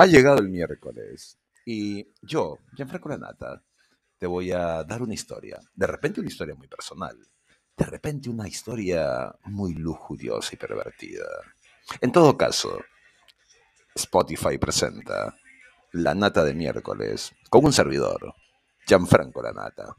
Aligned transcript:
Ha 0.00 0.06
llegado 0.06 0.38
el 0.38 0.48
miércoles 0.48 1.38
y 1.66 2.08
yo, 2.22 2.56
Gianfranco 2.74 3.10
Lanata, 3.10 3.62
te 4.16 4.26
voy 4.26 4.50
a 4.50 4.82
dar 4.82 5.02
una 5.02 5.12
historia. 5.12 5.60
De 5.74 5.86
repente 5.86 6.20
una 6.20 6.30
historia 6.30 6.54
muy 6.54 6.68
personal. 6.68 7.18
De 7.76 7.84
repente 7.84 8.30
una 8.30 8.48
historia 8.48 9.30
muy 9.44 9.74
lujuriosa 9.74 10.54
y 10.54 10.56
pervertida. 10.56 11.26
En 12.00 12.12
todo 12.12 12.34
caso, 12.38 12.80
Spotify 13.94 14.56
presenta 14.56 15.36
La 15.92 16.14
Nata 16.14 16.44
de 16.44 16.54
miércoles 16.54 17.32
con 17.50 17.66
un 17.66 17.72
servidor, 17.74 18.34
Gianfranco 18.86 19.42
Lanata. 19.42 19.94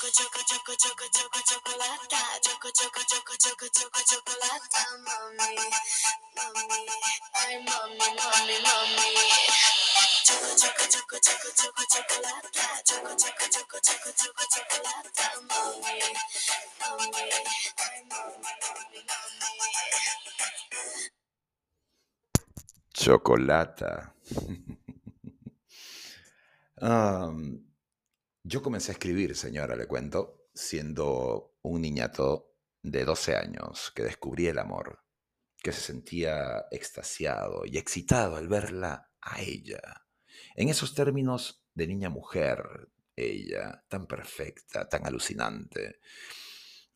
Choco, 0.00 0.12
choco, 0.16 0.40
choco, 0.48 0.72
choco, 0.76 1.04
choco, 1.12 1.40
chocolata. 1.44 2.16
Choco, 2.40 2.70
choco, 2.72 3.00
choco, 3.04 3.36
choco, 3.36 3.68
choco, 3.68 4.00
chocolata. 4.08 4.80
Choco, 10.24 10.56
choco, 10.56 10.88
choco, 10.88 11.18
choco, 11.20 11.52
choco, 11.52 11.84
chocolata. 11.84 12.80
Choco, 12.82 13.12
choco, 13.14 13.44
choco, 13.52 13.76
choco, 13.84 14.10
choco, 14.16 14.44
chocolata, 14.48 15.26
mami. 15.50 16.00
Chocolata. 22.94 24.14
Am, 26.80 27.69
yo 28.50 28.62
comencé 28.62 28.90
a 28.90 28.94
escribir, 28.94 29.36
señora, 29.36 29.76
le 29.76 29.86
cuento, 29.86 30.48
siendo 30.52 31.54
un 31.62 31.82
niñato 31.82 32.56
de 32.82 33.04
12 33.04 33.36
años 33.36 33.92
que 33.94 34.02
descubrí 34.02 34.48
el 34.48 34.58
amor, 34.58 35.04
que 35.62 35.70
se 35.70 35.80
sentía 35.80 36.66
extasiado 36.72 37.62
y 37.64 37.78
excitado 37.78 38.34
al 38.34 38.48
verla 38.48 39.12
a 39.20 39.40
ella. 39.40 40.04
En 40.56 40.68
esos 40.68 40.96
términos 40.96 41.64
de 41.74 41.86
niña-mujer, 41.86 42.88
ella, 43.14 43.84
tan 43.86 44.08
perfecta, 44.08 44.88
tan 44.88 45.06
alucinante. 45.06 46.00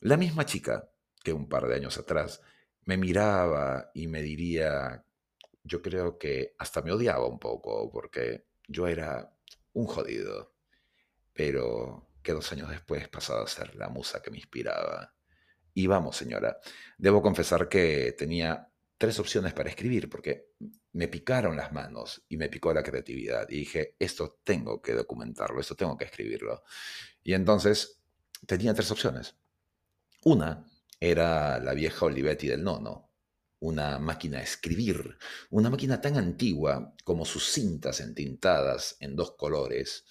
La 0.01 0.17
misma 0.17 0.45
chica 0.45 0.91
que 1.23 1.31
un 1.31 1.47
par 1.47 1.67
de 1.67 1.75
años 1.75 1.97
atrás 1.97 2.41
me 2.81 2.97
miraba 2.97 3.91
y 3.93 4.07
me 4.07 4.21
diría, 4.21 5.05
yo 5.63 5.81
creo 5.81 6.17
que 6.17 6.53
hasta 6.57 6.81
me 6.81 6.91
odiaba 6.91 7.25
un 7.27 7.39
poco 7.39 7.89
porque 7.89 8.45
yo 8.67 8.87
era 8.87 9.33
un 9.71 9.85
jodido, 9.85 10.54
pero 11.35 12.09
que 12.23 12.31
dos 12.31 12.51
años 12.51 12.69
después 12.69 13.07
pasaba 13.09 13.43
a 13.43 13.47
ser 13.47 13.75
la 13.75 13.89
musa 13.89 14.21
que 14.21 14.31
me 14.31 14.37
inspiraba. 14.37 15.13
Y 15.73 15.85
vamos, 15.85 16.15
señora, 16.15 16.57
debo 16.97 17.21
confesar 17.21 17.67
que 17.67 18.15
tenía 18.17 18.71
tres 18.97 19.19
opciones 19.19 19.53
para 19.53 19.69
escribir, 19.69 20.09
porque 20.09 20.53
me 20.93 21.09
picaron 21.09 21.57
las 21.57 21.73
manos 21.73 22.23
y 22.29 22.37
me 22.37 22.47
picó 22.47 22.73
la 22.73 22.81
creatividad. 22.81 23.47
Y 23.49 23.57
dije, 23.57 23.95
esto 23.99 24.39
tengo 24.43 24.81
que 24.81 24.93
documentarlo, 24.93 25.59
esto 25.59 25.75
tengo 25.75 25.97
que 25.97 26.05
escribirlo. 26.05 26.63
Y 27.21 27.33
entonces 27.33 27.99
tenía 28.47 28.73
tres 28.73 28.89
opciones. 28.91 29.35
Una 30.23 30.65
era 30.99 31.59
la 31.59 31.73
vieja 31.73 32.05
Olivetti 32.05 32.47
del 32.47 32.63
Nono, 32.63 33.11
una 33.59 33.99
máquina 33.99 34.37
de 34.37 34.43
escribir, 34.43 35.17
una 35.49 35.69
máquina 35.69 36.01
tan 36.01 36.17
antigua 36.17 36.93
como 37.03 37.25
sus 37.25 37.51
cintas 37.51 37.99
entintadas 37.99 38.97
en 38.99 39.15
dos 39.15 39.35
colores 39.35 40.05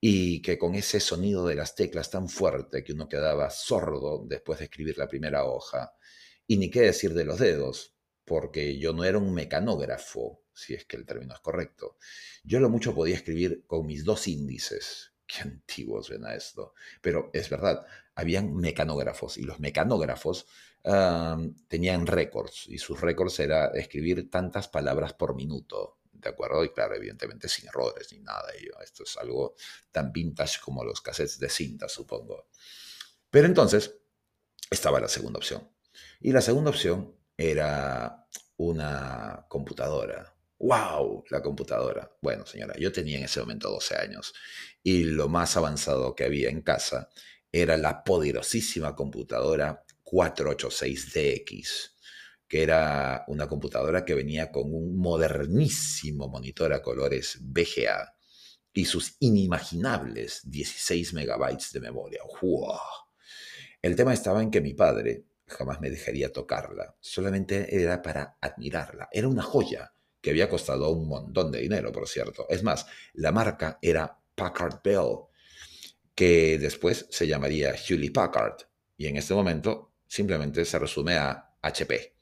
y 0.00 0.42
que 0.42 0.58
con 0.58 0.74
ese 0.74 1.00
sonido 1.00 1.46
de 1.46 1.54
las 1.54 1.74
teclas 1.74 2.10
tan 2.10 2.28
fuerte 2.28 2.82
que 2.82 2.92
uno 2.92 3.08
quedaba 3.08 3.50
sordo 3.50 4.24
después 4.26 4.58
de 4.58 4.64
escribir 4.64 4.98
la 4.98 5.08
primera 5.08 5.44
hoja. 5.44 5.94
Y 6.46 6.56
ni 6.56 6.70
qué 6.70 6.80
decir 6.80 7.14
de 7.14 7.24
los 7.24 7.38
dedos, 7.38 7.94
porque 8.24 8.78
yo 8.78 8.92
no 8.92 9.04
era 9.04 9.18
un 9.18 9.32
mecanógrafo, 9.32 10.42
si 10.52 10.74
es 10.74 10.84
que 10.86 10.96
el 10.96 11.06
término 11.06 11.34
es 11.34 11.40
correcto. 11.40 11.98
Yo 12.42 12.60
lo 12.60 12.68
mucho 12.68 12.94
podía 12.94 13.14
escribir 13.14 13.64
con 13.66 13.86
mis 13.86 14.04
dos 14.04 14.26
índices. 14.28 15.12
Qué 15.26 15.42
antiguo 15.42 16.02
suena 16.02 16.34
esto. 16.34 16.74
Pero 17.00 17.30
es 17.32 17.48
verdad, 17.48 17.86
habían 18.14 18.54
mecanógrafos 18.56 19.38
y 19.38 19.42
los 19.42 19.60
mecanógrafos 19.60 20.46
tenían 20.82 22.06
récords 22.06 22.64
y 22.68 22.78
sus 22.78 23.00
récords 23.00 23.38
era 23.40 23.68
escribir 23.68 24.30
tantas 24.30 24.68
palabras 24.68 25.14
por 25.14 25.34
minuto. 25.34 25.98
¿De 26.12 26.28
acuerdo? 26.28 26.64
Y 26.64 26.72
claro, 26.72 26.94
evidentemente 26.94 27.48
sin 27.48 27.68
errores 27.68 28.12
ni 28.12 28.20
nada 28.20 28.46
de 28.52 28.58
ello. 28.58 28.72
Esto 28.82 29.02
es 29.02 29.16
algo 29.16 29.54
tan 29.90 30.12
vintage 30.12 30.60
como 30.60 30.84
los 30.84 31.00
cassettes 31.00 31.38
de 31.38 31.48
cinta, 31.48 31.88
supongo. 31.88 32.48
Pero 33.30 33.46
entonces 33.46 33.96
estaba 34.70 35.00
la 35.00 35.08
segunda 35.08 35.38
opción. 35.38 35.68
Y 36.20 36.32
la 36.32 36.40
segunda 36.40 36.70
opción 36.70 37.16
era 37.36 38.26
una 38.56 39.46
computadora. 39.48 40.34
¡Wow! 40.58 41.24
La 41.30 41.42
computadora. 41.42 42.16
Bueno, 42.20 42.46
señora, 42.46 42.74
yo 42.78 42.92
tenía 42.92 43.18
en 43.18 43.24
ese 43.24 43.40
momento 43.40 43.68
12 43.70 43.96
años 43.96 44.32
y 44.82 45.04
lo 45.04 45.28
más 45.28 45.56
avanzado 45.56 46.14
que 46.14 46.24
había 46.24 46.50
en 46.50 46.62
casa 46.62 47.08
era 47.50 47.76
la 47.76 48.04
poderosísima 48.04 48.94
computadora 48.94 49.84
486DX, 50.12 51.92
que 52.46 52.62
era 52.62 53.24
una 53.28 53.48
computadora 53.48 54.04
que 54.04 54.14
venía 54.14 54.52
con 54.52 54.72
un 54.74 54.98
modernísimo 54.98 56.28
monitor 56.28 56.74
a 56.74 56.82
colores 56.82 57.38
VGA 57.40 58.14
y 58.74 58.84
sus 58.84 59.16
inimaginables 59.20 60.42
16 60.44 61.14
megabytes 61.14 61.72
de 61.72 61.80
memoria. 61.80 62.20
¡Wow! 62.42 62.78
El 63.80 63.96
tema 63.96 64.12
estaba 64.12 64.42
en 64.42 64.50
que 64.50 64.60
mi 64.60 64.74
padre 64.74 65.24
jamás 65.46 65.80
me 65.80 65.90
dejaría 65.90 66.30
tocarla, 66.30 66.94
solamente 67.00 67.74
era 67.74 68.02
para 68.02 68.36
admirarla. 68.40 69.08
Era 69.10 69.28
una 69.28 69.42
joya 69.42 69.94
que 70.20 70.30
había 70.30 70.48
costado 70.48 70.90
un 70.90 71.08
montón 71.08 71.50
de 71.50 71.60
dinero, 71.60 71.90
por 71.90 72.06
cierto. 72.06 72.46
Es 72.48 72.62
más, 72.62 72.86
la 73.14 73.32
marca 73.32 73.78
era 73.82 74.18
Packard 74.34 74.80
Bell, 74.84 75.24
que 76.14 76.58
después 76.58 77.06
se 77.10 77.26
llamaría 77.26 77.74
Hewlett 77.74 78.12
Packard, 78.12 78.56
y 78.96 79.06
en 79.06 79.16
este 79.16 79.34
momento 79.34 79.91
simplemente 80.12 80.66
se 80.66 80.78
resume 80.78 81.14
a 81.14 81.56
HP. 81.62 82.12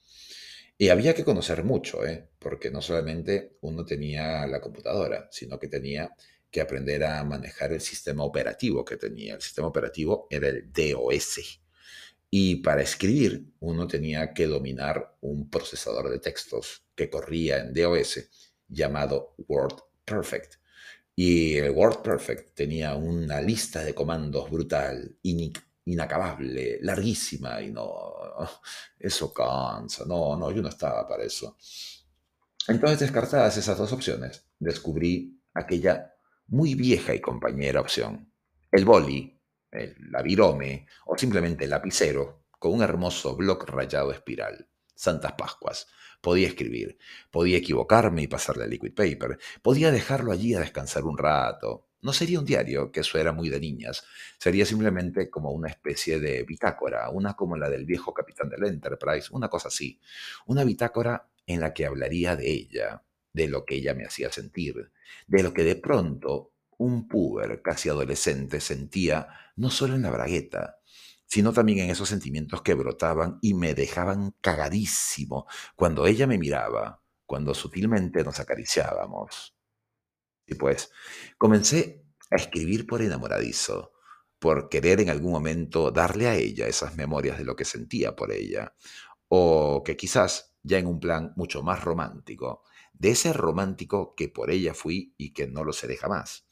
Y 0.79 0.91
había 0.91 1.13
que 1.13 1.25
conocer 1.25 1.65
mucho, 1.65 2.07
¿eh? 2.07 2.29
porque 2.39 2.71
no 2.71 2.81
solamente 2.81 3.57
uno 3.63 3.85
tenía 3.85 4.47
la 4.47 4.61
computadora, 4.61 5.29
sino 5.33 5.59
que 5.59 5.67
tenía 5.67 6.15
que 6.53 6.61
aprender 6.61 7.03
a 7.03 7.25
manejar 7.25 7.73
el 7.73 7.81
sistema 7.81 8.23
operativo 8.23 8.85
que 8.85 8.97
tenía. 8.97 9.35
El 9.35 9.43
sistema 9.43 9.67
operativo 9.67 10.29
era 10.31 10.47
el 10.49 10.73
DOS. 10.73 11.61
Y 12.31 12.57
para 12.63 12.83
escribir 12.83 13.47
uno 13.59 13.89
tenía 13.89 14.33
que 14.33 14.47
dominar 14.47 15.17
un 15.21 15.51
procesador 15.51 16.11
de 16.11 16.21
textos 16.21 16.85
que 16.95 17.11
corría 17.11 17.59
en 17.59 17.75
DOS 17.75 18.29
llamado 18.69 19.35
WordPerfect. 19.49 20.55
Y 21.17 21.57
el 21.57 21.71
WordPerfect 21.71 22.55
tenía 22.55 22.95
una 22.95 23.41
lista 23.41 23.83
de 23.83 23.95
comandos 23.95 24.49
brutal, 24.49 25.17
inacabable, 25.85 26.79
larguísima, 26.83 27.61
y 27.61 27.71
no, 27.71 28.15
eso 28.99 29.33
cansa, 29.33 30.05
no, 30.07 30.37
no, 30.37 30.51
yo 30.51 30.63
no 30.63 30.69
estaba 30.69 31.07
para 31.09 31.25
eso. 31.25 31.57
Entonces, 32.69 33.01
descartadas 33.01 33.57
esas 33.57 33.79
dos 33.79 33.93
opciones, 33.93 34.47
descubrí 34.59 35.41
aquella 35.55 36.15
muy 36.49 36.75
vieja 36.75 37.15
y 37.15 37.21
compañera 37.21 37.81
opción, 37.81 38.33
el 38.71 38.85
boli, 38.85 39.41
el 39.71 39.97
labirome 40.11 40.87
o 41.07 41.17
simplemente 41.17 41.65
el 41.65 41.71
lapicero 41.71 42.45
con 42.51 42.75
un 42.75 42.83
hermoso 42.83 43.37
bloc 43.37 43.69
rayado 43.69 44.13
espiral. 44.13 44.69
Santas 44.95 45.33
Pascuas. 45.33 45.87
Podía 46.21 46.49
escribir, 46.49 46.99
podía 47.31 47.57
equivocarme 47.57 48.23
y 48.23 48.29
pasarle 48.29 48.65
a 48.65 48.67
liquid 48.67 48.95
paper, 48.95 49.39
podía 49.63 49.91
dejarlo 49.91 50.33
allí 50.33 50.55
a 50.55 50.61
descansar 50.61 51.05
un 51.05 51.17
rato. 51.17 51.89
No 52.03 52.13
sería 52.13 52.39
un 52.39 52.47
diario, 52.47 52.91
que 52.91 53.01
eso 53.01 53.19
era 53.19 53.33
muy 53.33 53.49
de 53.51 53.61
niñas, 53.61 54.05
sería 54.39 54.65
simplemente 54.65 55.29
como 55.29 55.51
una 55.53 55.69
especie 55.69 56.19
de 56.19 56.45
bitácora, 56.45 57.11
una 57.11 57.35
como 57.35 57.57
la 57.57 57.69
del 57.69 57.85
viejo 57.85 58.15
capitán 58.15 58.49
del 58.49 58.65
Enterprise, 58.65 59.29
una 59.33 59.49
cosa 59.49 59.69
así. 59.69 60.01
Una 60.47 60.65
bitácora 60.65 61.29
en 61.47 61.61
la 61.61 61.75
que 61.75 61.87
hablaría 61.87 62.37
de 62.37 62.51
ella, 62.51 63.03
de 63.33 63.49
lo 63.49 63.65
que 63.65 63.77
ella 63.77 63.95
me 63.95 64.05
hacía 64.05 64.33
sentir, 64.33 64.93
de 65.27 65.43
lo 65.43 65.53
que 65.53 65.65
de 65.65 65.77
pronto 65.77 66.53
un 66.79 67.07
puber 67.09 67.61
casi 67.63 67.91
adolescente 67.91 68.61
sentía 68.61 69.29
no 69.57 69.71
solo 69.71 69.95
en 69.95 70.03
la 70.03 70.11
bragueta, 70.11 70.79
sino 71.27 71.53
también 71.53 71.81
en 71.81 71.91
esos 71.91 72.09
sentimientos 72.09 72.63
que 72.63 72.75
brotaban 72.75 73.39
y 73.43 73.55
me 73.55 73.75
dejaban 73.75 74.35
cagadísimo 74.41 75.47
cuando 75.77 76.07
ella 76.07 76.27
me 76.27 76.39
miraba, 76.39 77.03
cuando 77.27 77.55
sutilmente 77.55 78.25
nos 78.25 78.41
acariciábamos. 78.41 79.55
Y 80.51 80.57
pues, 80.57 80.91
comencé 81.39 82.05
a 82.31 82.37
escribir 82.37 82.85
por 82.87 83.01
enamoradizo, 83.01 83.93
por 84.41 84.69
querer 84.69 85.01
en 85.01 85.09
algún 85.09 85.31
momento 85.31 85.93
darle 85.93 86.27
a 86.27 86.35
ella 86.35 86.67
esas 86.67 86.97
memorias 86.97 87.39
de 87.39 87.45
lo 87.45 87.55
que 87.55 87.65
sentía 87.65 88.17
por 88.17 88.33
ella, 88.33 88.75
o 89.29 89.83
que 89.85 89.97
quizás, 89.97 90.57
ya 90.63 90.79
en 90.79 90.89
un 90.89 90.99
plan 90.99 91.33
mucho 91.37 91.63
más 91.63 91.85
romántico, 91.85 92.65
de 92.93 93.13
ese 93.13 93.33
romántico 93.33 94.15
que 94.17 94.29
por 94.29 94.51
ella 94.51 94.75
fui 94.75 95.15
y 95.17 95.33
que 95.33 95.47
no 95.47 95.63
lo 95.63 95.73
seré 95.73 95.97
jamás. 95.97 96.47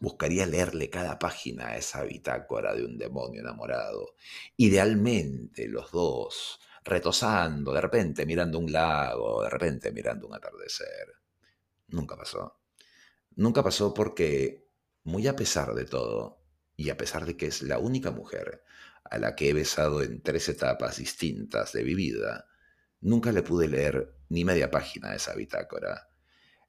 Buscaría 0.00 0.44
leerle 0.44 0.90
cada 0.90 1.16
página 1.18 1.68
a 1.68 1.76
esa 1.76 2.02
bitácora 2.02 2.74
de 2.74 2.84
un 2.84 2.98
demonio 2.98 3.42
enamorado. 3.42 4.16
Idealmente 4.56 5.68
los 5.68 5.92
dos, 5.92 6.58
retosando, 6.82 7.72
de 7.72 7.80
repente 7.80 8.26
mirando 8.26 8.58
un 8.58 8.72
lago, 8.72 9.44
de 9.44 9.50
repente 9.50 9.92
mirando 9.92 10.26
un 10.26 10.34
atardecer. 10.34 11.14
Nunca 11.88 12.16
pasó. 12.16 12.63
Nunca 13.36 13.62
pasó 13.62 13.92
porque, 13.94 14.68
muy 15.04 15.26
a 15.26 15.36
pesar 15.36 15.74
de 15.74 15.84
todo, 15.84 16.40
y 16.76 16.90
a 16.90 16.96
pesar 16.96 17.24
de 17.26 17.36
que 17.36 17.46
es 17.46 17.62
la 17.62 17.78
única 17.78 18.10
mujer 18.10 18.62
a 19.04 19.18
la 19.18 19.34
que 19.36 19.50
he 19.50 19.52
besado 19.52 20.02
en 20.02 20.22
tres 20.22 20.48
etapas 20.48 20.98
distintas 20.98 21.72
de 21.72 21.84
mi 21.84 21.94
vida, 21.94 22.46
nunca 23.00 23.32
le 23.32 23.42
pude 23.42 23.68
leer 23.68 24.14
ni 24.28 24.44
media 24.44 24.70
página 24.70 25.10
de 25.10 25.16
esa 25.16 25.34
bitácora. 25.34 26.08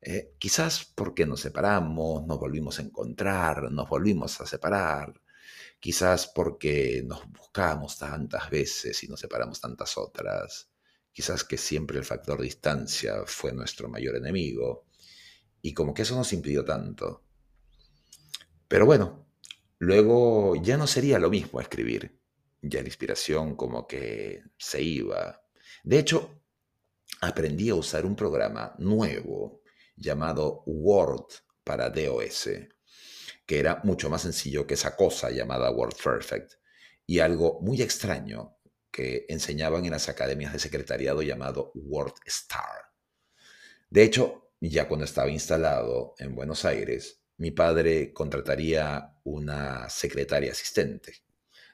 Eh, 0.01 0.35
quizás 0.37 0.85
porque 0.85 1.25
nos 1.25 1.41
separamos, 1.41 2.25
nos 2.27 2.39
volvimos 2.39 2.79
a 2.79 2.83
encontrar, 2.83 3.71
nos 3.71 3.89
volvimos 3.89 4.39
a 4.41 4.45
separar, 4.45 5.13
quizás 5.79 6.27
porque 6.27 7.03
nos 7.05 7.27
buscamos 7.31 7.97
tantas 7.97 8.49
veces 8.49 9.03
y 9.03 9.07
nos 9.07 9.19
separamos 9.19 9.59
tantas 9.61 9.97
otras, 9.97 10.69
quizás 11.11 11.43
que 11.43 11.57
siempre 11.57 11.97
el 11.97 12.05
factor 12.05 12.41
distancia 12.41 13.23
fue 13.25 13.53
nuestro 13.53 13.87
mayor 13.89 14.15
enemigo, 14.17 14.85
y 15.65 15.73
como 15.73 15.95
que 15.95 16.03
eso 16.03 16.15
nos 16.15 16.31
impidió 16.31 16.63
tanto. 16.63 17.23
Pero 18.67 18.85
bueno, 18.85 19.25
luego 19.79 20.55
ya 20.57 20.77
no 20.77 20.85
sería 20.85 21.17
lo 21.17 21.31
mismo 21.31 21.59
escribir, 21.59 22.21
ya 22.61 22.81
la 22.81 22.87
inspiración 22.87 23.55
como 23.55 23.87
que 23.87 24.43
se 24.59 24.83
iba. 24.83 25.41
De 25.83 25.97
hecho, 25.97 26.43
aprendí 27.19 27.69
a 27.69 27.75
usar 27.75 28.05
un 28.05 28.15
programa 28.15 28.75
nuevo 28.77 29.63
llamado 29.95 30.61
Word 30.67 31.33
para 31.63 31.89
DOS, 31.89 32.49
que 33.47 33.59
era 33.59 33.81
mucho 33.83 34.07
más 34.07 34.21
sencillo 34.21 34.67
que 34.67 34.75
esa 34.75 34.95
cosa 34.95 35.31
llamada 35.31 35.71
WordPerfect, 35.71 36.53
y 37.07 37.17
algo 37.17 37.59
muy 37.61 37.81
extraño 37.81 38.55
que 38.91 39.25
enseñaban 39.29 39.83
en 39.85 39.91
las 39.93 40.09
academias 40.09 40.53
de 40.53 40.59
secretariado 40.59 41.23
llamado 41.23 41.71
WordStar. 41.73 42.91
De 43.89 44.03
hecho, 44.03 44.44
ya 44.69 44.87
cuando 44.87 45.05
estaba 45.05 45.29
instalado 45.29 46.15
en 46.19 46.35
Buenos 46.35 46.65
Aires, 46.65 47.21
mi 47.37 47.51
padre 47.51 48.13
contrataría 48.13 49.15
una 49.23 49.89
secretaria 49.89 50.51
asistente. 50.51 51.23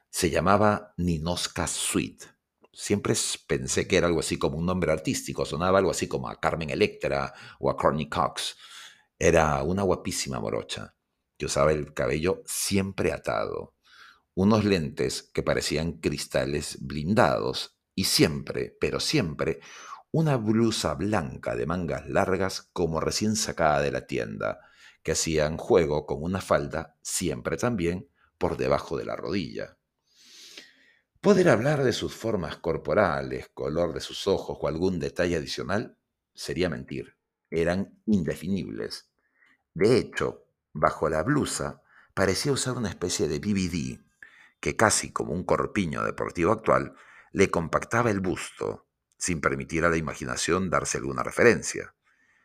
Se 0.10 0.30
llamaba 0.30 0.94
Ninoska 0.98 1.68
Suite 1.68 2.26
siempre 2.74 3.14
pensé 3.48 3.88
que 3.88 3.98
era 3.98 4.08
algo 4.08 4.20
así 4.20 4.38
como 4.38 4.58
un 4.58 4.66
nombre 4.66 4.92
artístico, 4.92 5.46
sonaba 5.46 5.80
algo 5.80 5.92
así 5.92 6.08
como 6.08 6.30
a 6.30 6.40
Carmen 6.40 6.70
Electra 6.70 7.34
o 7.60 7.70
a 7.70 7.78
Courtney 7.78 8.10
Cox. 8.10 8.56
Era 9.20 9.62
una 9.64 9.84
guapísima 9.84 10.40
morocha 10.40 10.96
que 11.38 11.46
usaba 11.46 11.72
el 11.72 11.94
cabello 11.94 12.44
siempre 12.46 13.12
atado, 13.12 13.76
unos 14.34 14.64
lentes 14.64 15.24
que 15.34 15.44
parecían 15.44 15.94
cristales 15.94 16.78
blindados 16.82 17.78
y 17.94 18.06
siempre, 18.06 18.76
pero 18.80 19.00
siempre, 19.00 19.60
una 20.12 20.36
blusa 20.36 20.94
blanca 20.96 21.56
de 21.56 21.66
mangas 21.66 22.08
largas 22.08 22.70
como 22.74 23.00
recién 23.00 23.36
sacada 23.36 23.82
de 23.82 23.92
la 23.92 24.08
tienda, 24.08 24.60
que 25.04 25.14
hacían 25.14 25.58
juego 25.58 26.06
con 26.06 26.22
una 26.22 26.42
falda 26.42 26.98
siempre 27.02 27.58
también 27.58 28.10
por 28.38 28.58
debajo 28.58 28.98
de 28.98 29.06
la 29.06 29.16
rodilla. 29.16 29.78
Poder 31.22 31.50
hablar 31.50 31.84
de 31.84 31.94
sus 31.94 32.14
formas 32.14 32.58
corporales, 32.58 33.50
color 33.54 33.94
de 33.94 34.02
sus 34.02 34.28
ojos 34.28 34.58
o 34.60 34.68
algún 34.68 35.00
detalle 35.00 35.36
adicional 35.36 35.98
sería 36.34 36.70
mentir. 36.70 37.16
Eran 37.50 38.02
indefinibles. 38.06 39.12
De 39.74 39.98
hecho, 39.98 40.48
bajo 40.74 41.10
la 41.10 41.24
blusa 41.24 41.84
parecía 42.14 42.52
usar 42.52 42.76
una 42.76 42.90
especie 42.90 43.28
de 43.28 43.40
BBD 43.40 44.04
que 44.60 44.76
casi 44.76 45.12
como 45.12 45.34
un 45.34 45.44
corpiño 45.44 46.04
deportivo 46.04 46.52
actual 46.52 46.96
le 47.32 47.50
compactaba 47.50 48.12
el 48.12 48.20
busto, 48.20 48.88
sin 49.22 49.40
permitir 49.40 49.86
a 49.86 49.90
la 49.90 49.98
imaginación 49.98 50.72
darse 50.72 50.98
alguna 50.98 51.22
referencia. 51.22 51.94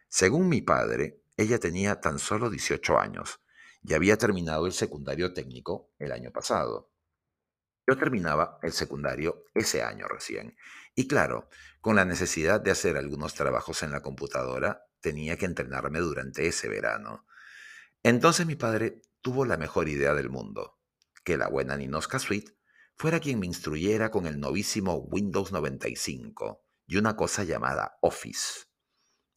Según 0.09 0.51
mi 0.51 0.61
padre, 0.61 1.23
ella 1.39 1.59
tenía 1.59 2.03
tan 2.03 2.19
solo 2.19 2.51
18 2.51 2.99
años 2.99 3.41
y 3.83 3.95
había 3.95 4.19
terminado 4.19 4.67
el 4.67 4.75
secundario 4.75 5.33
técnico 5.33 5.91
el 5.99 6.13
año 6.13 6.33
pasado. 6.33 6.93
Yo 7.87 7.97
terminaba 7.97 8.59
el 8.63 8.73
secundario 8.73 9.47
ese 9.55 9.83
año 9.83 10.07
recién. 10.07 10.55
Y 10.95 11.09
claro, 11.09 11.49
con 11.81 11.97
la 11.97 12.05
necesidad 12.05 12.61
de 12.61 12.73
hacer 12.73 12.99
algunos 12.99 13.33
trabajos 13.33 13.83
en 13.83 13.91
la 13.91 14.03
computadora, 14.03 14.85
tenía 15.01 15.39
que 15.39 15.47
entrenarme 15.47 16.01
durante 16.01 16.47
ese 16.47 16.69
verano. 16.69 17.27
Entonces 18.03 18.45
mi 18.45 18.55
padre 18.55 19.01
tuvo 19.23 19.47
la 19.47 19.57
mejor 19.57 19.89
idea 19.89 20.13
del 20.13 20.29
mundo, 20.29 20.79
que 21.25 21.39
la 21.39 21.49
buena 21.49 21.75
Ninoska 21.75 22.19
Suite 22.19 22.53
fuera 22.97 23.19
quien 23.19 23.41
me 23.41 23.47
instruyera 23.47 24.11
con 24.11 24.27
el 24.27 24.39
novísimo 24.39 24.97
Windows 24.97 25.53
95 25.53 26.66
y 26.87 26.97
una 26.97 27.17
cosa 27.17 27.45
llamada 27.45 27.99
Office. 28.01 28.67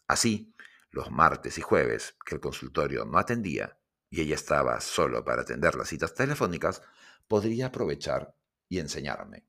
Así, 0.08 0.56
los 0.92 1.12
martes 1.12 1.58
y 1.58 1.62
jueves, 1.62 2.16
que 2.26 2.36
el 2.36 2.42
consultorio 2.42 3.06
no 3.06 3.18
atendía 3.18 3.80
y 4.10 4.22
ella 4.22 4.36
estaba 4.36 4.82
solo 4.82 5.24
para 5.24 5.44
atender 5.44 5.76
las 5.76 5.90
citas 5.90 6.14
telefónicas, 6.14 6.82
podría 7.28 7.68
aprovechar 7.68 8.36
y 8.68 8.80
enseñarme. 8.80 9.48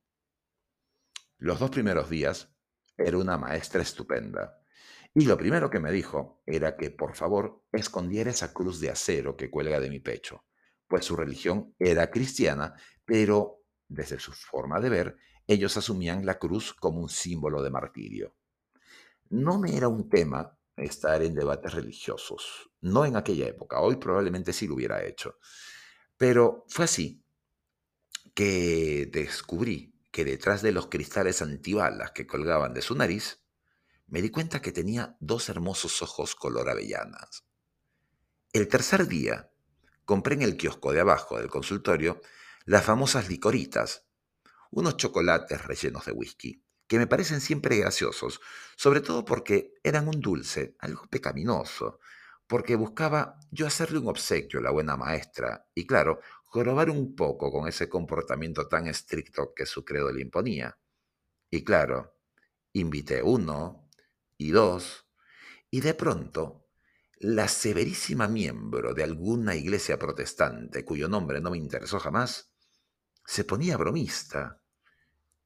Los 1.39 1.59
dos 1.59 1.71
primeros 1.71 2.11
días 2.11 2.55
era 2.97 3.17
una 3.17 3.39
maestra 3.39 3.81
estupenda. 3.81 4.59
Y 5.15 5.25
lo 5.25 5.37
primero 5.39 5.71
que 5.71 5.81
me 5.81 5.91
dijo 5.91 6.43
era 6.47 6.77
que 6.77 6.91
por 6.91 7.17
favor 7.17 7.65
escondiera 7.73 8.31
esa 8.31 8.53
cruz 8.53 8.81
de 8.81 8.91
acero 8.91 9.37
que 9.37 9.51
cuelga 9.51 9.81
de 9.81 9.91
mi 9.91 10.01
pecho, 10.01 10.45
pues 10.87 11.07
su 11.07 11.17
religión 11.17 11.75
era 11.79 12.11
cristiana, 12.11 12.75
pero 13.05 13.65
desde 13.89 14.21
su 14.21 14.33
forma 14.33 14.81
de 14.81 14.91
ver, 14.91 15.17
ellos 15.47 15.77
asumían 15.77 16.27
la 16.27 16.39
cruz 16.39 16.73
como 16.75 17.01
un 17.01 17.09
símbolo 17.09 17.63
de 17.63 17.71
martirio. 17.71 18.35
No 19.29 19.59
me 19.59 19.77
era 19.77 19.89
un 19.89 20.09
tema 20.09 20.57
estar 20.77 21.23
en 21.23 21.35
debates 21.35 21.75
religiosos, 21.75 22.71
no 22.81 23.05
en 23.05 23.17
aquella 23.17 23.47
época, 23.47 23.81
hoy 23.81 23.97
probablemente 23.97 24.53
sí 24.53 24.67
lo 24.67 24.75
hubiera 24.75 25.05
hecho, 25.05 25.39
pero 26.17 26.65
fue 26.69 26.87
así 26.87 27.23
que 28.35 29.09
descubrí 29.13 29.95
que 30.11 30.25
detrás 30.25 30.63
de 30.63 30.73
los 30.73 30.87
cristales 30.87 31.43
antibalas 31.43 32.13
que 32.13 32.27
colgaban 32.27 32.75
de 32.75 32.83
su 32.83 32.95
nariz, 32.95 33.45
me 34.09 34.23
di 34.23 34.31
cuenta 34.31 34.61
que 34.61 34.73
tenía 34.73 35.17
dos 35.21 35.49
hermosos 35.49 36.03
ojos 36.03 36.35
color 36.35 36.69
avellanas. 36.69 37.45
El 38.53 38.67
tercer 38.67 39.07
día, 39.07 39.53
compré 40.05 40.35
en 40.35 40.43
el 40.43 40.57
kiosco 40.57 40.93
de 40.93 41.01
abajo 41.01 41.39
del 41.39 41.49
consultorio 41.49 42.21
las 42.65 42.85
famosas 42.85 43.29
licoritas, 43.29 44.07
unos 44.71 44.97
chocolates 44.97 45.65
rellenos 45.65 46.05
de 46.07 46.13
whisky, 46.13 46.65
que 46.87 46.99
me 46.99 47.07
parecen 47.07 47.41
siempre 47.41 47.77
graciosos, 47.77 48.41
sobre 48.77 49.01
todo 49.01 49.25
porque 49.25 49.75
eran 49.83 50.09
un 50.09 50.21
dulce, 50.21 50.77
algo 50.81 51.07
pecaminoso, 51.09 52.01
porque 52.47 52.75
buscaba 52.75 53.39
yo 53.51 53.67
hacerle 53.67 53.99
un 53.99 54.09
obsequio 54.09 54.59
a 54.59 54.63
la 54.63 54.73
buena 54.73 54.97
maestra, 54.97 55.69
y 55.75 55.87
claro, 55.87 56.21
jorobar 56.45 56.91
un 56.91 57.15
poco 57.15 57.53
con 57.53 57.69
ese 57.69 57.89
comportamiento 57.89 58.67
tan 58.67 58.89
estricto 58.89 59.55
que 59.55 59.67
su 59.67 59.85
credo 59.85 60.11
le 60.11 60.23
imponía. 60.23 60.77
Y 61.49 61.63
claro, 61.63 62.17
invité 62.73 63.23
uno 63.23 63.89
y 64.37 64.51
dos, 64.51 65.07
y 65.71 65.81
de 65.81 65.95
pronto 65.95 66.67
la 67.19 67.47
severísima 67.49 68.27
miembro 68.27 68.95
de 68.95 69.05
alguna 69.05 69.55
iglesia 69.55 69.99
protestante, 69.99 70.85
cuyo 70.85 71.07
nombre 71.07 71.41
no 71.41 71.51
me 71.51 71.59
interesó 71.59 72.01
jamás, 72.01 72.53
se 73.25 73.45
ponía 73.45 73.77
bromista. 73.77 74.60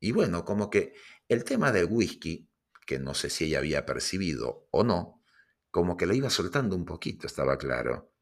Y 0.01 0.13
bueno, 0.13 0.45
como 0.45 0.71
que 0.71 0.95
el 1.29 1.45
tema 1.45 1.73
del 1.73 1.87
whisky, 1.91 2.49
que 2.87 2.99
no 2.99 3.15
sé 3.15 3.31
si 3.31 3.47
ella 3.47 3.59
había 3.59 3.87
percibido 3.87 4.69
o 4.71 4.85
no, 4.85 5.23
como 5.71 5.97
que 5.97 6.07
lo 6.07 6.15
iba 6.15 6.31
soltando 6.31 6.77
un 6.77 6.85
poquito, 6.85 7.27
estaba 7.27 7.59
claro. 7.59 8.13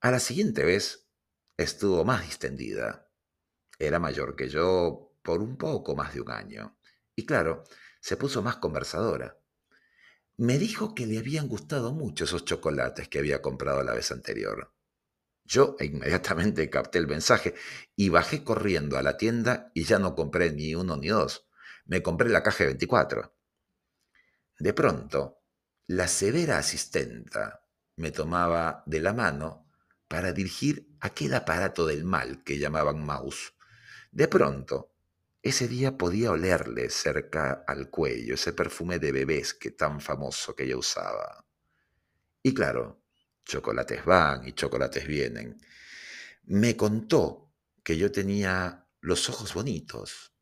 A 0.00 0.10
la 0.10 0.20
siguiente 0.20 0.64
vez 0.64 1.08
estuvo 1.56 2.04
más 2.04 2.22
distendida. 2.22 3.10
Era 3.78 3.98
mayor 3.98 4.36
que 4.36 4.48
yo 4.48 5.14
por 5.22 5.40
un 5.40 5.56
poco 5.56 5.94
más 5.94 6.14
de 6.14 6.20
un 6.20 6.30
año. 6.30 6.78
Y 7.14 7.26
claro, 7.26 7.64
se 8.00 8.16
puso 8.16 8.42
más 8.42 8.56
conversadora. 8.56 9.38
Me 10.36 10.58
dijo 10.58 10.94
que 10.94 11.06
le 11.06 11.18
habían 11.18 11.48
gustado 11.48 11.92
mucho 11.92 12.24
esos 12.24 12.44
chocolates 12.44 13.08
que 13.08 13.18
había 13.18 13.42
comprado 13.42 13.82
la 13.82 13.92
vez 13.92 14.10
anterior. 14.10 14.72
Yo 15.50 15.74
inmediatamente 15.80 16.70
capté 16.70 16.98
el 16.98 17.08
mensaje 17.08 17.56
y 17.96 18.08
bajé 18.08 18.44
corriendo 18.44 18.96
a 18.96 19.02
la 19.02 19.16
tienda 19.16 19.72
y 19.74 19.82
ya 19.82 19.98
no 19.98 20.14
compré 20.14 20.52
ni 20.52 20.76
uno 20.76 20.96
ni 20.96 21.08
dos. 21.08 21.48
Me 21.86 22.04
compré 22.04 22.28
la 22.28 22.44
caja 22.44 22.58
de 22.62 22.68
24. 22.68 23.34
De 24.60 24.72
pronto, 24.72 25.42
la 25.88 26.06
severa 26.06 26.58
asistenta 26.58 27.66
me 27.96 28.12
tomaba 28.12 28.84
de 28.86 29.00
la 29.00 29.12
mano 29.12 29.66
para 30.06 30.32
dirigir 30.32 30.88
aquel 31.00 31.34
aparato 31.34 31.84
del 31.84 32.04
mal 32.04 32.44
que 32.44 32.60
llamaban 32.60 33.04
mouse. 33.04 33.54
De 34.12 34.28
pronto, 34.28 34.94
ese 35.42 35.66
día 35.66 35.98
podía 35.98 36.30
olerle 36.30 36.90
cerca 36.90 37.64
al 37.66 37.90
cuello 37.90 38.34
ese 38.34 38.52
perfume 38.52 39.00
de 39.00 39.10
bebés 39.10 39.54
que 39.54 39.72
tan 39.72 40.00
famoso 40.00 40.54
que 40.54 40.62
ella 40.62 40.76
usaba. 40.76 41.44
Y 42.40 42.54
claro, 42.54 42.99
chocolates 43.50 44.04
van 44.04 44.46
y 44.46 44.52
chocolates 44.52 45.06
vienen. 45.06 45.60
Me 46.44 46.76
contó 46.76 47.52
que 47.82 47.96
yo 47.96 48.12
tenía 48.12 48.86
los 49.00 49.28
ojos 49.28 49.54
bonitos. 49.54 50.32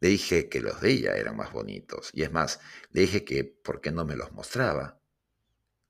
Le 0.00 0.08
dije 0.08 0.48
que 0.48 0.60
los 0.60 0.80
de 0.80 0.90
ella 0.90 1.16
eran 1.16 1.36
más 1.36 1.52
bonitos. 1.52 2.10
Y 2.12 2.22
es 2.22 2.32
más, 2.32 2.60
le 2.90 3.02
dije 3.02 3.24
que 3.24 3.44
por 3.44 3.80
qué 3.80 3.92
no 3.92 4.04
me 4.04 4.16
los 4.16 4.32
mostraba. 4.32 5.00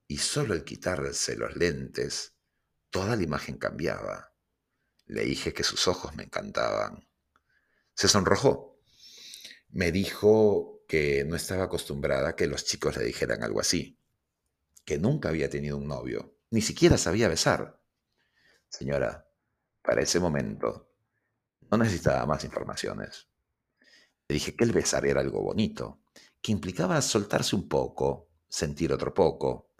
Y 0.06 0.18
solo 0.18 0.52
el 0.52 0.64
quitarse 0.64 1.36
los 1.36 1.56
lentes, 1.56 2.34
toda 2.90 3.16
la 3.16 3.22
imagen 3.22 3.56
cambiaba. 3.56 4.34
Le 5.06 5.24
dije 5.24 5.54
que 5.54 5.64
sus 5.64 5.88
ojos 5.88 6.14
me 6.14 6.24
encantaban. 6.24 7.08
Se 7.94 8.06
sonrojó. 8.06 8.78
Me 9.70 9.90
dijo 9.90 10.84
que 10.86 11.24
no 11.24 11.36
estaba 11.36 11.64
acostumbrada 11.64 12.30
a 12.30 12.36
que 12.36 12.46
los 12.46 12.64
chicos 12.64 12.96
le 12.98 13.04
dijeran 13.04 13.42
algo 13.42 13.60
así, 13.60 13.98
que 14.84 14.98
nunca 14.98 15.30
había 15.30 15.48
tenido 15.48 15.78
un 15.78 15.88
novio, 15.88 16.33
ni 16.54 16.60
siquiera 16.60 16.96
sabía 16.96 17.26
besar. 17.26 17.82
Señora, 18.68 19.28
para 19.82 20.02
ese 20.02 20.20
momento 20.20 20.94
no 21.68 21.78
necesitaba 21.78 22.24
más 22.26 22.44
informaciones. 22.44 23.28
Le 24.28 24.34
dije 24.34 24.54
que 24.54 24.62
el 24.62 24.70
besar 24.70 25.04
era 25.04 25.20
algo 25.20 25.42
bonito, 25.42 26.04
que 26.40 26.52
implicaba 26.52 27.02
soltarse 27.02 27.56
un 27.56 27.68
poco, 27.68 28.30
sentir 28.48 28.92
otro 28.92 29.12
poco. 29.12 29.72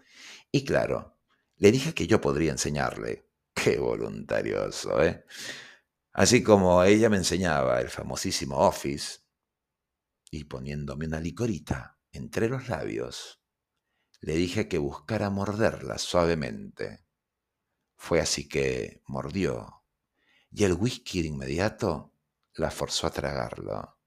Y 0.51 0.65
claro, 0.65 1.17
le 1.55 1.71
dije 1.71 1.93
que 1.93 2.07
yo 2.07 2.19
podría 2.19 2.51
enseñarle. 2.51 3.29
Qué 3.53 3.79
voluntarioso, 3.79 5.01
¿eh? 5.01 5.25
Así 6.11 6.43
como 6.43 6.83
ella 6.83 7.09
me 7.09 7.15
enseñaba 7.15 7.79
el 7.79 7.89
famosísimo 7.89 8.57
Office, 8.57 9.19
y 10.29 10.43
poniéndome 10.43 11.05
una 11.05 11.21
licorita 11.21 11.97
entre 12.11 12.49
los 12.49 12.67
labios, 12.67 13.44
le 14.25 14.33
dije 14.33 14.67
que 14.67 14.79
buscara 14.79 15.29
morderla 15.29 15.99
suavemente. 15.99 17.05
Fue 17.95 18.19
así 18.19 18.49
que 18.49 19.03
mordió, 19.05 19.83
y 20.49 20.63
el 20.63 20.73
whisky 20.73 21.21
de 21.21 21.27
inmediato 21.27 22.11
la 22.55 22.71
forzó 22.71 23.05
a 23.05 23.11
tragarlo. 23.11 23.99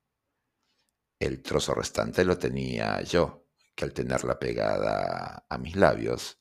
El 1.20 1.40
trozo 1.40 1.72
restante 1.72 2.24
lo 2.24 2.36
tenía 2.36 3.00
yo, 3.02 3.46
que 3.76 3.84
al 3.84 3.92
tenerla 3.92 4.40
pegada 4.40 5.46
a 5.48 5.56
mis 5.56 5.76
labios, 5.76 6.40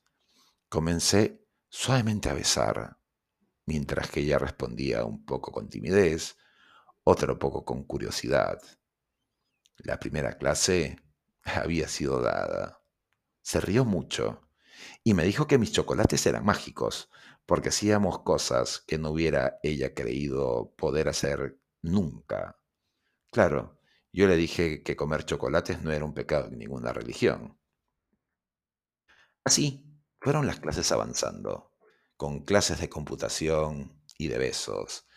comencé 0.70 1.46
suavemente 1.70 2.32
a 2.32 2.34
besar 2.34 2.98
mientras 3.68 4.10
que 4.10 4.22
ella 4.22 4.40
respondía 4.40 5.06
un 5.06 5.24
poco 5.24 5.52
con 5.52 5.70
timidez, 5.70 6.36
otro 7.04 7.38
poco 7.38 7.64
con 7.64 7.84
curiosidad. 7.84 8.60
La 9.78 10.00
primera 10.00 10.36
clase 10.40 10.98
había 11.44 11.88
sido 11.88 12.24
dada. 12.24 12.77
Se 13.48 13.62
rió 13.62 13.86
mucho 13.86 14.42
y 15.06 15.14
me 15.14 15.24
dijo 15.24 15.48
que 15.48 15.58
mis 15.58 15.72
chocolates 15.72 16.26
eran 16.26 16.44
mágicos, 16.44 17.10
porque 17.46 17.70
hacíamos 17.70 18.20
cosas 18.20 18.84
que 18.86 18.98
no 18.98 19.12
hubiera 19.12 19.58
ella 19.64 19.94
creído 19.94 20.74
poder 20.76 21.08
hacer 21.08 21.58
nunca. 21.82 22.60
Claro, 23.32 23.80
yo 24.12 24.28
le 24.28 24.36
dije 24.36 24.84
que 24.84 24.98
comer 24.98 25.24
chocolates 25.24 25.82
no 25.82 25.94
era 25.94 26.04
un 26.04 26.14
pecado 26.14 26.48
en 26.48 26.58
ninguna 26.58 26.92
religión. 26.92 27.58
Así 29.46 29.98
fueron 30.20 30.46
las 30.46 30.60
clases 30.60 30.92
avanzando 30.92 31.72
con 32.18 32.44
clases 32.44 32.82
de 32.82 32.90
computación 32.90 34.04
y 34.18 34.28
de 34.28 34.40
besos, 34.40 35.08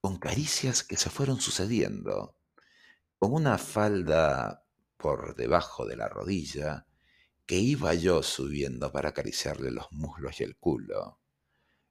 con 0.00 0.16
caricias 0.18 0.84
que 0.84 0.96
se 0.96 1.10
fueron 1.10 1.40
sucediendo, 1.40 2.36
con 3.18 3.32
una 3.32 3.58
falda 3.58 4.64
por 4.96 5.34
debajo 5.34 5.86
de 5.86 5.96
la 5.96 6.08
rodilla 6.08 6.86
que 7.50 7.58
iba 7.58 7.92
yo 7.94 8.22
subiendo 8.22 8.92
para 8.92 9.08
acariciarle 9.08 9.72
los 9.72 9.90
muslos 9.90 10.38
y 10.38 10.44
el 10.44 10.56
culo, 10.56 11.18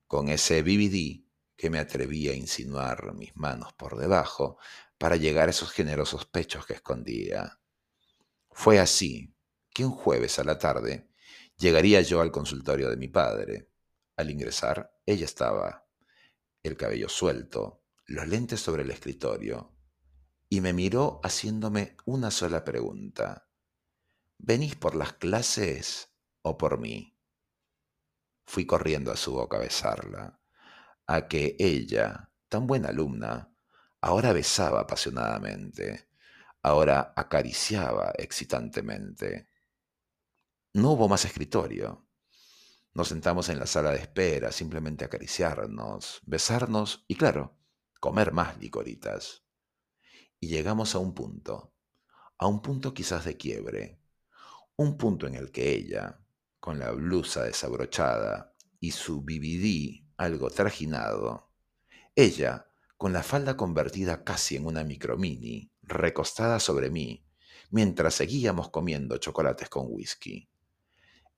con 0.07 0.29
ese 0.29 0.61
BBD 0.61 1.25
que 1.57 1.69
me 1.69 1.79
atrevía 1.79 2.31
a 2.31 2.35
insinuar 2.35 3.13
mis 3.13 3.35
manos 3.35 3.73
por 3.73 3.97
debajo 3.97 4.57
para 4.97 5.17
llegar 5.17 5.49
a 5.49 5.51
esos 5.51 5.71
generosos 5.71 6.25
pechos 6.25 6.65
que 6.65 6.75
escondía. 6.75 7.59
Fue 8.49 8.79
así 8.79 9.35
que 9.73 9.83
un 9.83 9.91
jueves 9.91 10.39
a 10.39 10.45
la 10.45 10.57
tarde 10.57 11.09
llegaría 11.57 11.99
yo 12.03 12.21
al 12.21 12.31
consultorio 12.31 12.89
de 12.89 12.95
mi 12.95 13.09
padre, 13.09 13.69
al 14.15 14.29
ingresar, 14.29 14.97
ella 15.05 15.25
estaba, 15.25 15.89
el 16.63 16.77
cabello 16.77 17.09
suelto, 17.09 17.83
los 18.05 18.25
lentes 18.29 18.61
sobre 18.61 18.83
el 18.83 18.91
escritorio, 18.91 19.75
y 20.47 20.61
me 20.61 20.71
miró 20.71 21.19
haciéndome 21.21 21.97
una 22.05 22.31
sola 22.31 22.63
pregunta. 22.63 23.48
¿Venís 24.41 24.75
por 24.77 24.95
las 24.95 25.13
clases 25.13 26.13
o 26.41 26.57
por 26.57 26.79
mí? 26.79 27.13
Fui 28.45 28.65
corriendo 28.65 29.11
a 29.11 29.17
su 29.17 29.33
boca 29.33 29.57
a 29.57 29.59
besarla, 29.59 30.41
a 31.05 31.27
que 31.27 31.57
ella, 31.59 32.31
tan 32.47 32.65
buena 32.65 32.87
alumna, 32.87 33.53
ahora 33.99 34.31
besaba 34.31 34.79
apasionadamente, 34.79 36.07
ahora 36.63 37.13
acariciaba 37.17 38.13
excitantemente. 38.17 39.49
No 40.73 40.91
hubo 40.91 41.09
más 41.09 41.25
escritorio. 41.25 42.07
Nos 42.93 43.09
sentamos 43.09 43.49
en 43.49 43.59
la 43.59 43.67
sala 43.67 43.91
de 43.91 43.99
espera, 43.99 44.53
simplemente 44.53 45.03
acariciarnos, 45.03 46.21
besarnos 46.25 47.03
y, 47.09 47.15
claro, 47.15 47.59
comer 47.99 48.31
más 48.31 48.57
licoritas. 48.57 49.43
Y 50.39 50.47
llegamos 50.47 50.95
a 50.95 50.99
un 50.99 51.13
punto, 51.13 51.75
a 52.37 52.47
un 52.47 52.61
punto 52.61 52.93
quizás 52.93 53.25
de 53.25 53.35
quiebre, 53.35 53.99
un 54.79 54.95
punto 54.95 55.27
en 55.27 55.35
el 55.35 55.51
que 55.51 55.73
ella, 55.73 56.21
con 56.61 56.79
la 56.79 56.91
blusa 56.91 57.43
desabrochada 57.43 58.55
y 58.79 58.91
su 58.91 59.21
BBD 59.23 60.05
algo 60.15 60.49
trajinado, 60.49 61.51
ella, 62.15 62.65
con 62.95 63.11
la 63.11 63.21
falda 63.21 63.57
convertida 63.57 64.23
casi 64.23 64.55
en 64.55 64.65
una 64.65 64.85
micromini, 64.85 65.69
recostada 65.81 66.61
sobre 66.61 66.89
mí, 66.89 67.25
mientras 67.71 68.13
seguíamos 68.13 68.69
comiendo 68.69 69.17
chocolates 69.17 69.67
con 69.67 69.87
whisky. 69.89 70.49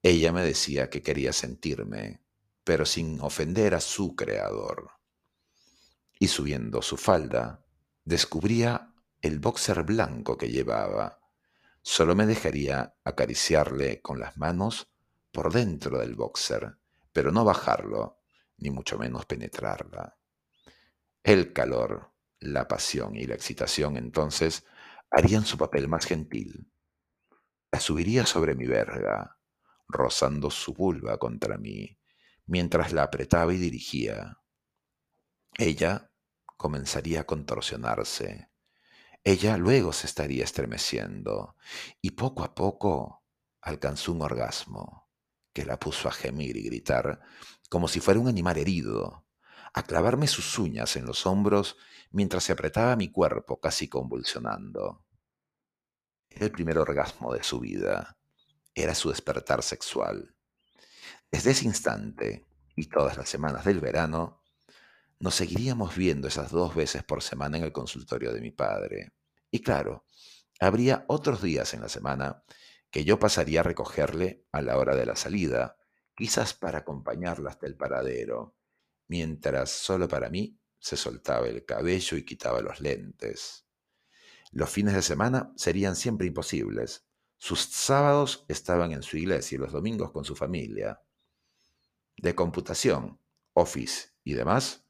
Ella 0.04 0.32
me 0.32 0.44
decía 0.44 0.88
que 0.88 1.02
quería 1.02 1.32
sentirme, 1.32 2.22
pero 2.62 2.86
sin 2.86 3.20
ofender 3.20 3.74
a 3.74 3.80
su 3.80 4.14
creador. 4.14 4.92
Y 6.16 6.28
subiendo 6.28 6.80
su 6.80 6.96
falda, 6.96 7.66
descubría 8.04 8.94
el 9.20 9.40
boxer 9.40 9.82
blanco 9.82 10.38
que 10.38 10.48
llevaba. 10.48 11.21
Solo 11.82 12.14
me 12.14 12.26
dejaría 12.26 12.94
acariciarle 13.04 14.00
con 14.00 14.20
las 14.20 14.36
manos 14.36 14.88
por 15.32 15.52
dentro 15.52 15.98
del 15.98 16.14
boxer, 16.14 16.78
pero 17.12 17.32
no 17.32 17.44
bajarlo, 17.44 18.20
ni 18.58 18.70
mucho 18.70 18.98
menos 18.98 19.26
penetrarla. 19.26 20.16
El 21.24 21.52
calor, 21.52 22.12
la 22.38 22.68
pasión 22.68 23.16
y 23.16 23.24
la 23.24 23.34
excitación 23.34 23.96
entonces 23.96 24.64
harían 25.10 25.44
su 25.44 25.58
papel 25.58 25.88
más 25.88 26.06
gentil. 26.06 26.70
La 27.72 27.80
subiría 27.80 28.26
sobre 28.26 28.54
mi 28.54 28.66
verga, 28.66 29.38
rozando 29.88 30.50
su 30.50 30.74
vulva 30.74 31.18
contra 31.18 31.58
mí, 31.58 31.98
mientras 32.46 32.92
la 32.92 33.02
apretaba 33.02 33.52
y 33.52 33.58
dirigía. 33.58 34.38
Ella 35.58 36.12
comenzaría 36.56 37.22
a 37.22 37.24
contorsionarse. 37.24 38.51
Ella 39.24 39.56
luego 39.56 39.92
se 39.92 40.06
estaría 40.06 40.44
estremeciendo 40.44 41.56
y 42.00 42.10
poco 42.10 42.42
a 42.42 42.54
poco 42.54 43.24
alcanzó 43.60 44.12
un 44.12 44.22
orgasmo 44.22 45.08
que 45.52 45.64
la 45.64 45.78
puso 45.78 46.08
a 46.08 46.12
gemir 46.12 46.56
y 46.56 46.62
gritar 46.62 47.20
como 47.68 47.88
si 47.88 48.00
fuera 48.00 48.20
un 48.20 48.28
animal 48.28 48.58
herido, 48.58 49.26
a 49.74 49.82
clavarme 49.84 50.26
sus 50.26 50.58
uñas 50.58 50.96
en 50.96 51.06
los 51.06 51.24
hombros 51.26 51.76
mientras 52.10 52.44
se 52.44 52.52
apretaba 52.52 52.96
mi 52.96 53.10
cuerpo 53.10 53.60
casi 53.60 53.88
convulsionando. 53.88 55.04
Era 56.28 56.46
el 56.46 56.52
primer 56.52 56.78
orgasmo 56.78 57.32
de 57.32 57.42
su 57.42 57.60
vida 57.60 58.18
era 58.74 58.94
su 58.94 59.10
despertar 59.10 59.62
sexual. 59.62 60.34
Desde 61.30 61.50
ese 61.50 61.66
instante 61.66 62.46
y 62.74 62.86
todas 62.86 63.16
las 63.16 63.28
semanas 63.28 63.64
del 63.64 63.80
verano, 63.80 64.41
nos 65.22 65.36
seguiríamos 65.36 65.94
viendo 65.94 66.26
esas 66.26 66.50
dos 66.50 66.74
veces 66.74 67.04
por 67.04 67.22
semana 67.22 67.56
en 67.56 67.62
el 67.62 67.70
consultorio 67.70 68.32
de 68.32 68.40
mi 68.40 68.50
padre. 68.50 69.12
Y 69.52 69.60
claro, 69.60 70.04
habría 70.58 71.04
otros 71.06 71.40
días 71.40 71.74
en 71.74 71.80
la 71.80 71.88
semana 71.88 72.42
que 72.90 73.04
yo 73.04 73.20
pasaría 73.20 73.60
a 73.60 73.62
recogerle 73.62 74.44
a 74.50 74.62
la 74.62 74.76
hora 74.78 74.96
de 74.96 75.06
la 75.06 75.14
salida, 75.14 75.76
quizás 76.16 76.54
para 76.54 76.78
acompañarla 76.78 77.50
hasta 77.50 77.68
el 77.68 77.76
paradero, 77.76 78.56
mientras 79.06 79.70
solo 79.70 80.08
para 80.08 80.28
mí 80.28 80.58
se 80.80 80.96
soltaba 80.96 81.46
el 81.46 81.64
cabello 81.64 82.16
y 82.16 82.24
quitaba 82.24 82.60
los 82.60 82.80
lentes. 82.80 83.64
Los 84.50 84.70
fines 84.70 84.94
de 84.94 85.02
semana 85.02 85.52
serían 85.54 85.94
siempre 85.94 86.26
imposibles, 86.26 87.06
sus 87.38 87.60
sábados 87.60 88.44
estaban 88.48 88.90
en 88.90 89.04
su 89.04 89.18
iglesia 89.18 89.54
y 89.54 89.58
los 89.58 89.70
domingos 89.70 90.10
con 90.10 90.24
su 90.24 90.34
familia. 90.34 91.00
De 92.16 92.34
computación, 92.34 93.20
Office 93.52 94.08
y 94.24 94.34
demás, 94.34 94.81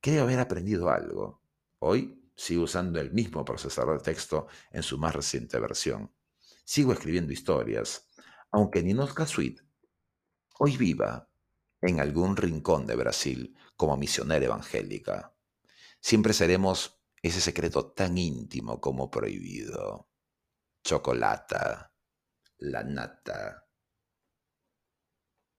creo 0.00 0.24
haber 0.24 0.40
aprendido 0.40 0.90
algo. 0.90 1.42
Hoy, 1.78 2.20
Sigo 2.40 2.62
usando 2.62 2.98
el 2.98 3.12
mismo 3.12 3.44
procesador 3.44 3.98
de 3.98 4.04
texto 4.04 4.46
en 4.70 4.82
su 4.82 4.96
más 4.96 5.14
reciente 5.14 5.60
versión. 5.60 6.10
Sigo 6.64 6.94
escribiendo 6.94 7.34
historias, 7.34 8.08
aunque 8.50 8.82
Ninoska 8.82 9.26
Suite 9.26 9.62
hoy 10.58 10.78
viva 10.78 11.30
en 11.82 12.00
algún 12.00 12.36
rincón 12.36 12.86
de 12.86 12.96
Brasil 12.96 13.54
como 13.76 13.98
misionera 13.98 14.46
evangélica. 14.46 15.34
Siempre 16.00 16.32
seremos 16.32 17.02
ese 17.20 17.42
secreto 17.42 17.92
tan 17.92 18.16
íntimo 18.16 18.80
como 18.80 19.10
prohibido. 19.10 20.08
Chocolata, 20.82 21.92
la 22.56 22.82
nata, 22.82 23.66